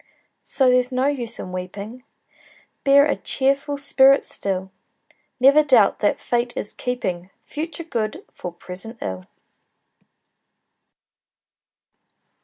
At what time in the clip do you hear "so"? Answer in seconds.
0.41-0.71